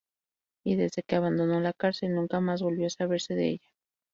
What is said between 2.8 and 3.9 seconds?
a saberse de ella.